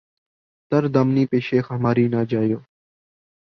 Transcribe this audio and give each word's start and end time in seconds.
''تر 0.67 0.83
دامنی 0.93 1.23
پہ 1.31 1.37
شیخ 1.47 1.65
ہماری 1.75 2.05
نہ 2.13 2.21
جائیو 2.29 2.59